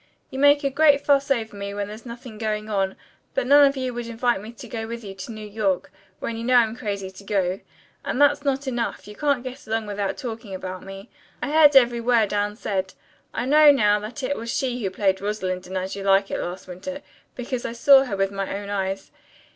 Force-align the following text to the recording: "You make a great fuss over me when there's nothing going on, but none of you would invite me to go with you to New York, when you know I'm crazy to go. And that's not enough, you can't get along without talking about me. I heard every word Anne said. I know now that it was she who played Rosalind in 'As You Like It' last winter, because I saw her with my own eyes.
"You 0.31 0.39
make 0.39 0.63
a 0.63 0.71
great 0.71 1.05
fuss 1.05 1.29
over 1.29 1.55
me 1.55 1.75
when 1.75 1.87
there's 1.87 2.07
nothing 2.07 2.39
going 2.39 2.71
on, 2.71 2.95
but 3.35 3.45
none 3.45 3.67
of 3.67 3.77
you 3.77 3.93
would 3.93 4.07
invite 4.07 4.41
me 4.41 4.51
to 4.51 4.67
go 4.67 4.87
with 4.87 5.03
you 5.03 5.13
to 5.13 5.31
New 5.31 5.45
York, 5.47 5.91
when 6.17 6.35
you 6.37 6.43
know 6.43 6.55
I'm 6.55 6.75
crazy 6.75 7.11
to 7.11 7.23
go. 7.23 7.59
And 8.03 8.19
that's 8.19 8.43
not 8.43 8.65
enough, 8.65 9.07
you 9.07 9.13
can't 9.15 9.43
get 9.43 9.67
along 9.67 9.85
without 9.85 10.17
talking 10.17 10.55
about 10.55 10.81
me. 10.81 11.11
I 11.39 11.51
heard 11.51 11.75
every 11.75 12.01
word 12.01 12.33
Anne 12.33 12.55
said. 12.55 12.95
I 13.31 13.45
know 13.45 13.69
now 13.71 13.99
that 13.99 14.23
it 14.23 14.35
was 14.37 14.49
she 14.51 14.81
who 14.83 14.89
played 14.89 15.21
Rosalind 15.21 15.67
in 15.67 15.77
'As 15.77 15.95
You 15.95 16.01
Like 16.01 16.31
It' 16.31 16.39
last 16.41 16.67
winter, 16.67 17.03
because 17.35 17.63
I 17.63 17.73
saw 17.73 18.05
her 18.05 18.17
with 18.17 18.31
my 18.31 18.57
own 18.57 18.71
eyes. 18.71 19.11